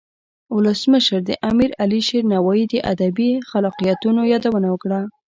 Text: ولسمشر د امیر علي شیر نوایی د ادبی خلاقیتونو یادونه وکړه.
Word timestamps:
ولسمشر 0.55 1.19
د 1.29 1.31
امیر 1.49 1.71
علي 1.83 2.01
شیر 2.07 2.23
نوایی 2.33 2.63
د 2.69 2.73
ادبی 2.91 3.29
خلاقیتونو 3.49 4.21
یادونه 4.33 4.67
وکړه. 4.71 5.01